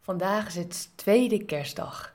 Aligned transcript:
Vandaag 0.00 0.46
is 0.46 0.54
het 0.54 0.88
tweede 0.94 1.44
kerstdag. 1.44 2.12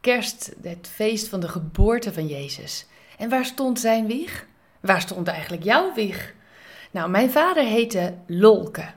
Kerst, 0.00 0.54
het 0.62 0.88
feest 0.92 1.28
van 1.28 1.40
de 1.40 1.48
geboorte 1.48 2.12
van 2.12 2.26
Jezus. 2.26 2.86
En 3.18 3.28
waar 3.28 3.44
stond 3.44 3.80
zijn 3.80 4.06
wieg? 4.06 4.46
Waar 4.80 5.00
stond 5.00 5.28
eigenlijk 5.28 5.64
jouw 5.64 5.94
wieg? 5.94 6.34
Nou, 6.90 7.10
mijn 7.10 7.30
vader 7.30 7.64
heette 7.64 8.14
Lolke. 8.26 8.90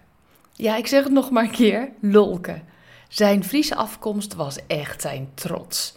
Ja, 0.54 0.76
ik 0.76 0.88
zeg 0.88 1.04
het 1.04 1.14
nog 1.14 1.30
maar 1.30 1.44
een 1.44 1.52
keer, 1.52 1.92
Lolke. 2.02 2.62
Zijn 3.08 3.44
Friese 3.44 3.76
afkomst 3.76 4.34
was 4.34 4.58
echt 4.68 5.02
zijn 5.02 5.32
trots. 5.34 5.96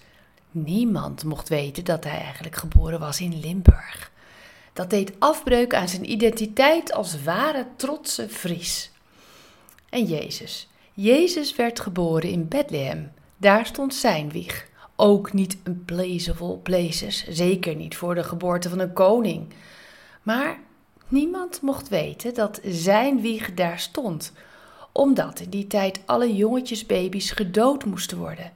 Niemand 0.51 1.25
mocht 1.25 1.49
weten 1.49 1.85
dat 1.85 2.05
hij 2.05 2.21
eigenlijk 2.21 2.57
geboren 2.57 3.01
was 3.01 3.21
in 3.21 3.41
Limburg. 3.41 4.11
Dat 4.73 4.91
deed 4.91 5.13
afbreuk 5.19 5.75
aan 5.75 5.89
zijn 5.89 6.11
identiteit 6.11 6.93
als 6.93 7.23
ware 7.23 7.67
trotse 7.77 8.29
Fries. 8.29 8.91
En 9.89 10.05
Jezus. 10.05 10.69
Jezus 11.03 11.57
werd 11.57 11.81
geboren 11.81 12.31
in 12.31 12.49
Bethlehem. 12.49 13.13
Daar 13.37 13.67
stond 13.67 13.95
zijn 13.95 14.31
wieg. 14.31 14.69
Ook 14.97 15.33
niet 15.33 15.59
een 15.63 15.85
place 15.85 16.31
of 16.31 16.41
all 16.41 16.57
places, 16.57 17.27
zeker 17.29 17.75
niet 17.75 17.97
voor 17.97 18.15
de 18.15 18.25
geboorte 18.25 18.69
van 18.69 18.79
een 18.79 18.93
koning. 18.93 19.53
Maar 20.23 20.59
niemand 21.09 21.61
mocht 21.61 21.89
weten 21.89 22.35
dat 22.35 22.61
zijn 22.65 23.21
wieg 23.21 23.55
daar 23.55 23.79
stond, 23.79 24.33
omdat 24.93 25.41
in 25.41 25.51
die 25.51 25.67
tijd 25.67 26.01
alle 26.07 26.35
jongetjesbaby's 26.35 27.31
gedood 27.31 27.85
moesten 27.85 28.19
worden. 28.19 28.53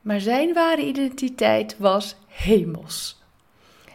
Maar 0.00 0.20
zijn 0.20 0.54
ware 0.54 0.86
identiteit 0.86 1.76
was 1.78 2.16
hemels. 2.26 3.22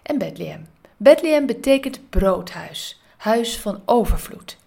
En 0.04 0.18
Bethlehem. 0.18 0.68
Bethlehem 0.98 1.46
betekent 1.46 2.10
broodhuis, 2.10 3.02
huis 3.18 3.58
van 3.60 3.82
overvloed. 3.86 4.59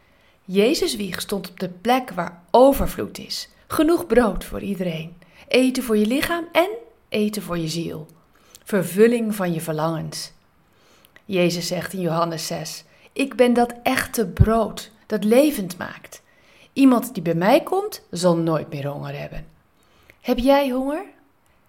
Jezus 0.44 0.96
wieg 0.96 1.20
stond 1.20 1.50
op 1.50 1.60
de 1.60 1.68
plek 1.68 2.10
waar 2.10 2.42
overvloed 2.50 3.18
is. 3.18 3.48
Genoeg 3.66 4.06
brood 4.06 4.44
voor 4.44 4.60
iedereen. 4.60 5.16
Eten 5.48 5.82
voor 5.82 5.96
je 5.96 6.06
lichaam 6.06 6.48
en 6.52 6.68
eten 7.08 7.42
voor 7.42 7.58
je 7.58 7.68
ziel. 7.68 8.06
Vervulling 8.64 9.34
van 9.34 9.52
je 9.52 9.60
verlangens. 9.60 10.32
Jezus 11.24 11.66
zegt 11.66 11.92
in 11.92 12.00
Johannes 12.00 12.46
6: 12.46 12.84
Ik 13.12 13.36
ben 13.36 13.52
dat 13.52 13.74
echte 13.82 14.26
brood 14.26 14.90
dat 15.06 15.24
levend 15.24 15.78
maakt. 15.78 16.22
Iemand 16.72 17.14
die 17.14 17.22
bij 17.22 17.34
mij 17.34 17.62
komt, 17.62 18.02
zal 18.10 18.36
nooit 18.36 18.68
meer 18.68 18.86
honger 18.86 19.18
hebben. 19.18 19.46
Heb 20.20 20.38
jij 20.38 20.70
honger? 20.70 21.04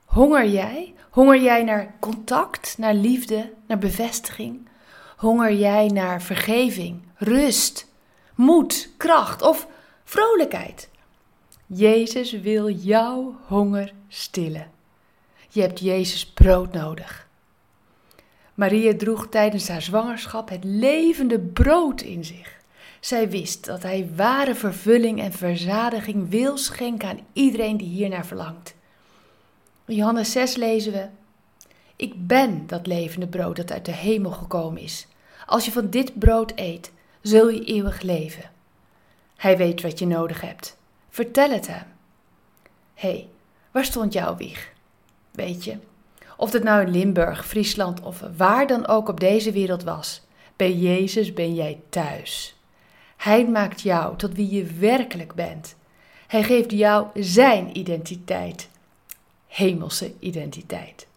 Honger 0.06 0.48
jij? 0.48 0.94
Honger 1.10 1.42
jij 1.42 1.64
naar 1.64 1.96
contact, 2.00 2.78
naar 2.78 2.94
liefde, 2.94 3.54
naar 3.68 3.78
bevestiging? 3.78 4.68
Honger 5.18 5.54
jij 5.54 5.88
naar 5.88 6.22
vergeving, 6.22 7.02
rust, 7.16 7.92
moed, 8.36 8.90
kracht 8.98 9.42
of 9.42 9.68
vrolijkheid? 10.04 10.90
Jezus 11.66 12.32
wil 12.32 12.70
jouw 12.70 13.36
honger 13.48 13.94
stillen. 14.08 14.72
Je 15.50 15.62
hebt 15.62 15.80
Jezus 15.80 16.26
brood 16.26 16.74
nodig. 16.74 17.28
Maria 18.54 18.94
droeg 18.98 19.28
tijdens 19.30 19.68
haar 19.68 19.82
zwangerschap 19.82 20.50
het 20.50 20.64
levende 20.64 21.40
brood 21.40 22.02
in 22.02 22.26
zich. 22.26 22.62
Zij 23.00 23.30
wist 23.30 23.66
dat 23.66 23.84
hij 23.84 24.10
ware 24.16 24.56
vervulling 24.56 25.22
en 25.22 25.32
verzadiging 25.32 26.30
wil 26.30 26.58
schenken 26.58 27.10
aan 27.10 27.20
iedereen 27.34 27.78
die 27.78 27.88
hiernaar 27.88 28.26
verlangt. 28.26 28.76
In 29.86 29.96
Johannes 29.96 30.32
6 30.32 30.56
lezen 30.56 30.92
we: 30.92 31.08
Ik 31.96 32.28
ben 32.28 32.68
dat 32.68 32.88
levende 32.88 33.28
brood 33.28 33.56
dat 33.56 33.72
uit 33.72 33.86
de 33.86 33.92
hemel 33.92 34.32
gekomen 34.32 34.82
is. 34.82 35.08
Als 35.46 35.66
je 35.66 35.72
van 35.72 35.90
dit 35.90 36.20
brood 36.20 36.52
eet, 36.56 36.92
zul 37.24 37.50
je 37.50 37.64
eeuwig 37.64 38.02
leven. 38.02 38.52
Hij 39.36 39.58
weet 39.58 39.82
wat 39.82 40.00
je 40.00 40.08
nodig 40.08 40.42
hebt. 40.42 40.78
Vertel 41.10 41.50
het 41.50 41.68
hem. 41.68 41.86
Hé, 42.94 43.10
hey, 43.10 43.30
waar 43.72 43.86
stond 43.86 44.14
jouw 44.14 44.36
wieg? 44.36 44.72
Weet 45.32 45.64
je, 45.64 45.78
of 46.38 46.52
het 46.52 46.64
nou 46.64 46.82
in 46.82 46.92
Limburg, 46.92 47.48
Friesland 47.48 48.02
of 48.02 48.24
waar 48.38 48.68
dan 48.68 48.88
ook 48.88 49.10
op 49.10 49.20
deze 49.20 49.52
wereld 49.52 49.84
was, 49.84 50.22
bij 50.56 50.74
Jezus 50.74 51.34
ben 51.34 51.54
jij 51.54 51.82
thuis. 51.90 52.56
Hij 53.18 53.48
maakt 53.48 53.82
jou 53.82 54.18
tot 54.18 54.34
wie 54.34 54.50
je 54.50 54.64
werkelijk 54.64 55.34
bent. 55.34 55.76
Hij 56.28 56.44
geeft 56.44 56.72
jou 56.72 57.08
zijn 57.14 57.78
identiteit, 57.78 58.70
hemelse 59.48 60.14
identiteit. 60.20 61.08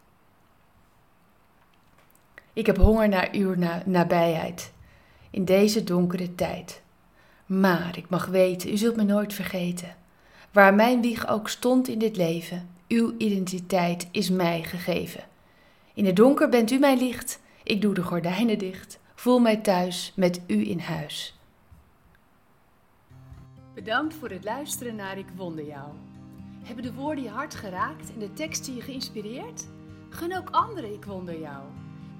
Ik 2.52 2.66
heb 2.66 2.76
honger 2.76 3.08
naar 3.08 3.28
uw 3.32 3.54
nabijheid 3.84 4.72
in 5.36 5.44
deze 5.44 5.84
donkere 5.84 6.34
tijd. 6.34 6.82
Maar 7.46 7.98
ik 7.98 8.08
mag 8.08 8.26
weten, 8.26 8.72
u 8.72 8.76
zult 8.76 8.96
me 8.96 9.02
nooit 9.02 9.34
vergeten. 9.34 9.96
Waar 10.52 10.74
mijn 10.74 11.00
wieg 11.00 11.28
ook 11.28 11.48
stond 11.48 11.88
in 11.88 11.98
dit 11.98 12.16
leven, 12.16 12.68
uw 12.88 13.14
identiteit 13.18 14.08
is 14.10 14.30
mij 14.30 14.62
gegeven. 14.62 15.24
In 15.94 16.06
het 16.06 16.16
donker 16.16 16.48
bent 16.48 16.70
u 16.70 16.78
mijn 16.78 16.98
licht, 16.98 17.40
ik 17.62 17.80
doe 17.80 17.94
de 17.94 18.02
gordijnen 18.02 18.58
dicht, 18.58 18.98
voel 19.14 19.38
mij 19.38 19.56
thuis 19.56 20.12
met 20.14 20.40
u 20.46 20.68
in 20.68 20.78
huis. 20.78 21.38
Bedankt 23.74 24.14
voor 24.14 24.30
het 24.30 24.44
luisteren 24.44 24.94
naar 24.94 25.18
Ik 25.18 25.28
Wonder 25.34 25.66
Jou. 25.66 25.90
Hebben 26.62 26.84
de 26.84 26.92
woorden 26.92 27.24
je 27.24 27.30
hart 27.30 27.54
geraakt 27.54 28.12
en 28.12 28.18
de 28.18 28.32
teksten 28.32 28.74
je 28.74 28.80
geïnspireerd? 28.80 29.66
Gun 30.08 30.36
ook 30.36 30.50
anderen 30.50 30.92
Ik 30.92 31.04
Wonder 31.04 31.40
Jou. 31.40 31.62